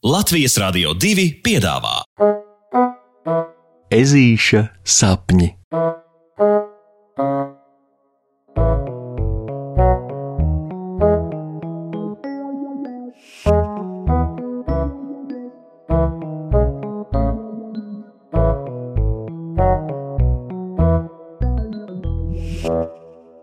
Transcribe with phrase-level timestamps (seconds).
[0.00, 1.98] Latvijas Rādio 2 piedāvā
[3.92, 5.50] Ezīša sapņi.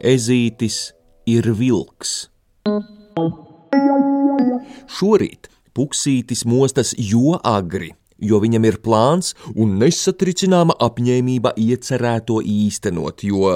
[0.00, 0.80] Ezītis
[1.28, 2.16] ir vilks.
[4.96, 13.52] Šorīt Puksītis mostas jo agri, jo viņam ir plāns un nesatricināma apņēmība iecerēto īstenot, jo,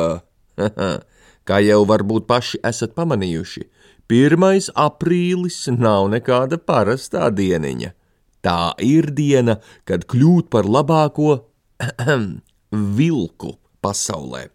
[1.48, 3.66] kā jau varbūt paši esat pamanījuši,
[4.12, 4.73] 1.
[4.77, 7.95] aprīlis nav nekāda parastā dieniņa.
[8.42, 11.38] Tā ir diena, kad kļūt par labāko
[12.98, 14.48] vilku pasaulē.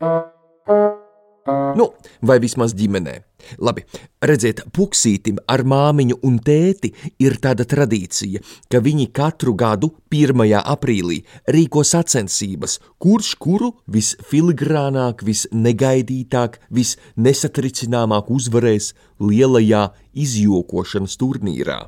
[1.47, 3.15] Nu, vai vismaz ģimenē.
[3.63, 3.83] Labi,
[4.27, 6.91] redziet, puksītim ar māmiņu un tēti
[7.23, 10.43] ir tāda tradīcija, ka viņi katru gadu 1.
[10.59, 11.21] aprīlī
[11.55, 18.93] rīko sacensības, kurš kuru visfiligrānāk, visnegaidītāk, visnesatricināmāk uzvarēs
[19.23, 21.85] lielajā izjokošanas turnīrā.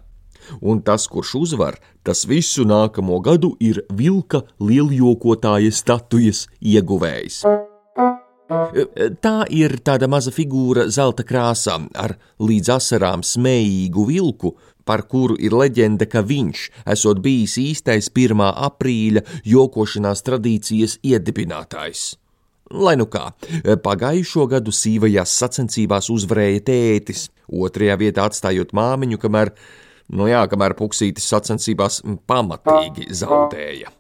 [0.62, 7.44] Un tas, kurš uzvar, tas visu nākamo gadu ir vilka lieljokotāja statujas ieguvējs.
[8.50, 14.56] Tā ir tāda maza figūra zelta krāsā ar līdz asarām smējīgu vilku,
[14.90, 18.42] par kuru ir leģenda, ka viņš esot bijis īstais 1.
[18.50, 22.16] aprīļa jokošanās tradīcijas iedibinātājs.
[22.74, 23.28] Lai nu kā,
[23.86, 29.54] pagājušo gadu sīvajās sacensībās uzvarēja tētis, otrajā vietā atstājot māmiņu, kamēr,
[30.18, 33.94] nu jā, kamēr puksītis sacensībās pamatīgi zaudēja.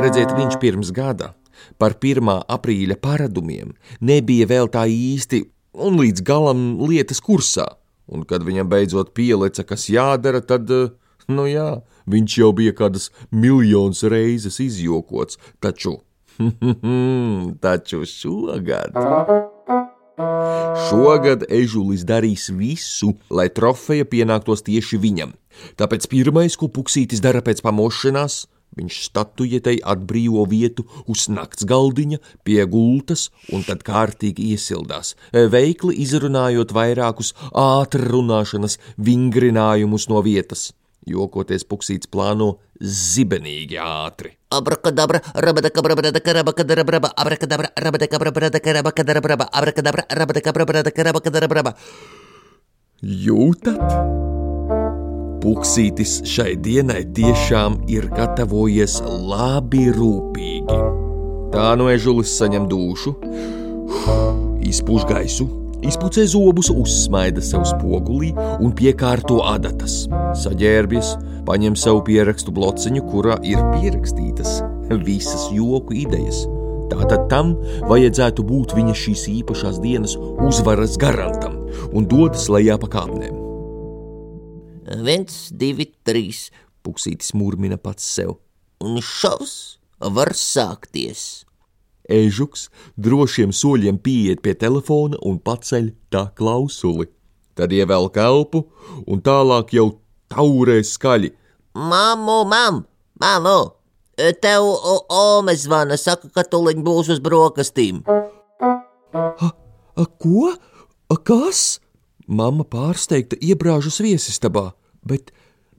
[0.00, 1.34] Redziet, viņš pirms gada
[1.80, 2.32] par 1.
[2.52, 7.66] aprīļa paradumiem nebija vēl tā īsti un līdz galam lietas kursā,
[8.12, 10.70] un kad viņam beidzot pielica, kas jādara, tad,
[11.28, 16.00] nu jā, viņš jau bija kādas miljonas reizes izjokots, taču,
[17.64, 18.96] taču šogad.
[20.88, 25.32] Šogad ežulis darīs visu, lai trofeja pienāktos tieši viņam.
[25.80, 28.44] Tāpēc pirmais, ko puksītis dara pēc pamošanās,
[28.78, 36.72] Viņš statujetei atbrīvo vietu uz nakts galdiņa, pie gultas un tad kārtīgi iesildās, veikli izrunājot
[36.72, 40.70] vairākus ātri runāšanas vingrinājumus no vietas.
[41.02, 44.36] Jokoties puksīts plāno zibenīgi ātri.
[44.54, 48.30] Abrakadabra, rabadakabra, abrakadabra, rabadakabra,
[49.58, 51.74] abrakadabra, rabadakabra, rabakadabra.
[53.02, 54.30] Jūtat?
[55.42, 60.76] Puksītis šai dienai tiešām ir gatavojies labi rūpīgi.
[61.50, 63.16] Tā no ežulis saņem dušu,
[64.70, 65.48] izpūš gaisu,
[65.82, 68.30] izpucē zobus, uzsmaida sev spogulī
[68.62, 70.04] un piekārto adatas.
[70.44, 71.16] Saģērbjas,
[71.50, 74.60] paņem sev pierakstu blociņu, kurā ir pierakstītas
[75.02, 76.44] visas joku idejas.
[76.92, 77.56] Tātad tam
[77.90, 83.51] vajadzētu būt viņa šīs īpašās dienas uzvaras garantam un dodas lejā pa kāpnēm.
[84.82, 86.50] Viens, divi, trīs,
[86.82, 88.36] puksītis murmina pats sev.
[88.82, 91.44] Un šaus var sākties.
[92.10, 92.66] Ežuks
[92.98, 97.06] drošiem soļiem pieiet pie telefona un paceļ tā klausuli.
[97.54, 98.64] Tad ievelk elpu
[99.06, 99.86] un tālāk jau
[100.32, 101.30] taurē skaļi.
[101.78, 102.82] Māmu, mam,
[103.22, 103.58] māmu,
[104.42, 104.66] tev
[105.12, 108.02] Ome zvana, saka, ka tuliņ būs uz brokastīm.
[109.12, 109.48] A,
[109.94, 110.50] a, ko?
[111.12, 111.78] A, kas?
[112.32, 114.70] Mama pārsteigta iebrāžus viesistabā
[115.06, 115.32] bet,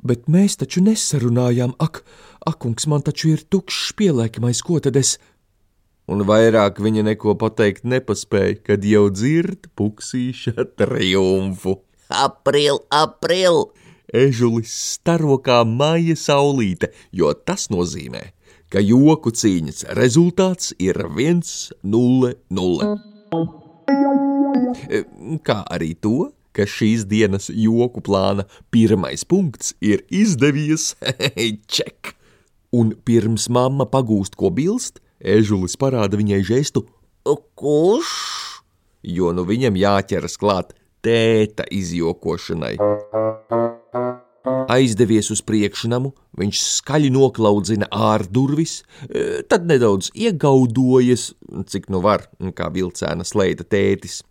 [0.04, 2.04] bet mēs taču nesarunājām, ak,
[2.50, 5.18] akungs, man taču ir tukšs pielēkamais, ko tad es.
[6.12, 11.74] Un vairāk viņa neko pateikt nepaspēja, kad jau dzird puksīša triumfu.
[12.14, 13.72] April, april!
[14.14, 18.22] Ežulis staro kā maija saulīte, jo tas nozīmē,
[18.70, 22.94] ka joku cīņas rezultāts ir 1-0-0.
[25.48, 30.94] Kā arī to, ka šīs dienas joku plāna pirmais punkts ir izdevies.
[31.76, 32.16] Ček!
[32.74, 36.88] Un pirms mamma pagūst, ko bilst, ežulis parāda viņai žestu
[37.24, 38.10] Kurš?
[39.04, 40.74] Jo nu viņam jāķeras klāt
[41.04, 42.76] tēta izjokošanai.
[44.74, 51.30] Aizdevies uz priekšnamu, viņš skaļi noklaudzina ārdurvis, e, tad nedaudz iegaudojas,
[51.72, 54.22] cik nu var, kā vilcēna sleita tētis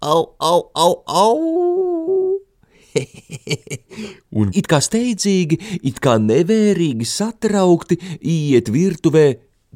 [0.00, 2.40] au, au, au, au!
[4.40, 9.26] un it kā steidzīgi, it kā nevērīgi satraukti iet virtuvē,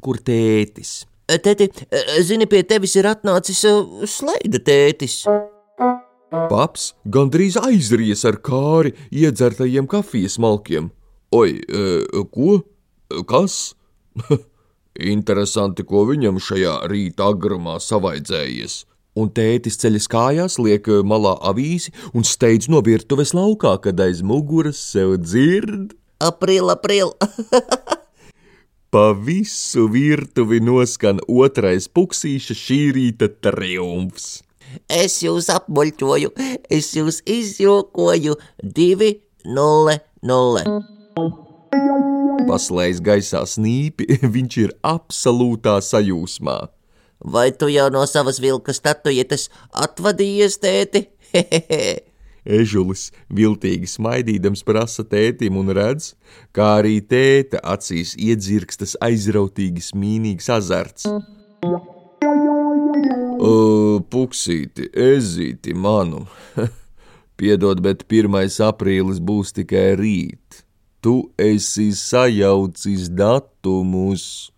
[0.03, 1.05] kur tētis.
[1.25, 1.69] Tēti,
[2.25, 3.63] zini, pie tevis ir atnācis
[4.11, 5.23] sleida tētis.
[6.49, 10.91] Paps gandrīz aizries ar kāri iedzertajiem kafijas malkiem.
[11.33, 11.61] Oi,
[12.33, 12.59] ko?
[13.29, 13.73] Kas?
[15.15, 18.83] Interesanti, ko viņam šajā rīta agrumā savaidzējies.
[19.15, 24.81] Un tētis ceļas kājās, liek malā avīzi un steidz no virtuves laukā, kad aiz muguras
[24.91, 25.93] sev dzird.
[26.19, 27.15] April, april!
[28.95, 34.45] Pa visu virtuvi noskan otrais puksīša šī rīta triumfs.
[34.91, 36.31] Es jūs apmuļķoju,
[36.71, 39.11] es jūs izjokoju divi,
[39.47, 40.63] nulle, nulle.
[42.45, 46.59] Paslēdz gaisā snīpi, viņš ir absolūtā sajūsmā.
[47.19, 51.05] Vai tu jau no savas vilka statuetes atvadījies, tēti?
[51.33, 52.15] Hehehe!
[52.45, 56.11] Ežulis viltīgi smaidīdams prasa tētim un redz,
[56.53, 61.07] kā arī tēta acīs iedzirkstas aizrautīgi smīnīgs azarts.
[63.41, 66.27] O, puksīti, ezīti manu!
[67.39, 68.37] Piedod, bet 1.
[68.63, 70.61] aprīlis būs tikai rīt.
[71.03, 74.51] Tu esi sajaucis datumus.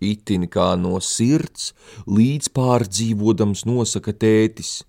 [0.00, 1.74] Itin kā no sirds,
[2.08, 4.80] līdz pārdzīvodams nosaka tētis.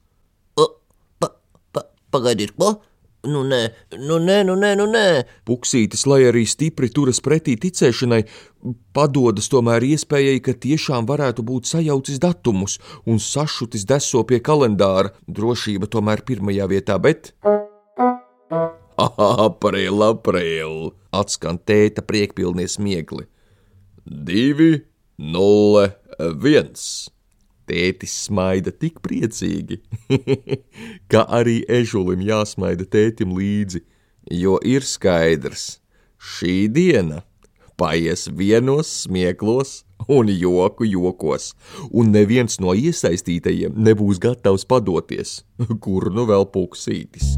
[2.11, 2.81] Pagaidiet, ko?
[3.21, 3.59] Nu, nē,
[4.01, 5.05] nu, nē, nu, nē, nu, nē.
[5.45, 8.23] Puksītis, lai arī stipri turas pretī ticēšanai,
[8.97, 15.13] padodas tomēr iespējai, ka tiešām varētu būt sajaucis datumus un sašutis deso pie kalendāra.
[15.29, 17.35] Drošība tomēr pirmajā vietā, bet.
[19.47, 20.91] April, april!
[21.11, 23.27] atskan tēta priekpilnie smiekli.
[24.05, 24.79] Divi,
[25.21, 25.91] nulle,
[26.41, 27.09] viens!
[27.69, 29.77] Tētis smaida tik priecīgi,
[31.11, 33.83] ka arī ežulim jāsmaida tētim līdzi,
[34.33, 35.77] jo ir skaidrs,
[36.19, 37.21] šī diena
[37.79, 41.51] paies vienos smieklos un joku jokos,
[41.89, 45.39] un neviens no iesaistītajiem nebūs gatavs padoties,
[45.85, 47.37] kur nu vēl puksītis.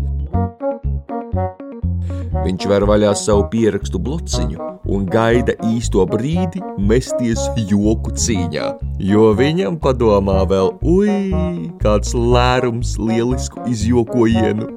[2.44, 4.60] Viņš ver vaļā savu pierakstu blociņu
[4.92, 6.60] un gaida īsto brīdi
[6.90, 8.66] mesties joku cīņā,
[9.00, 11.31] jo viņam padomā vēl, ui,
[11.80, 14.74] kāds lērums lielisku izjokojienu.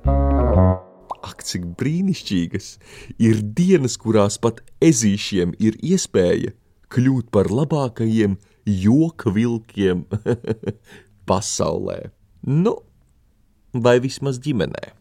[1.27, 2.69] Ak, cik brīnišķīgas
[3.19, 6.55] ir dienas, kurās pat ezīšiem ir iespēja
[6.95, 10.07] kļūt par labākajiem joka vilkiem
[11.29, 11.99] pasaulē.
[12.47, 12.79] Nu,
[13.75, 14.95] vai vismaz ģimenē,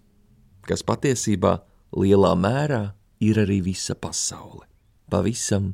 [0.66, 1.60] kas patiesībā
[1.94, 2.84] lielā mērā
[3.22, 4.66] ir arī visa pasaule.
[5.12, 5.74] Pavisam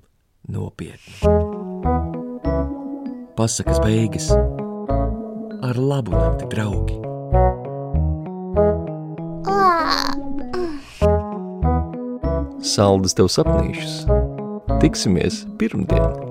[0.52, 1.22] nopietni.
[3.38, 4.32] Pasakas beigas
[5.62, 6.98] ar labu nakti, draugi!
[12.62, 14.04] Saldus tev sapnīšus!
[14.82, 16.31] Tiksimies pirmdien!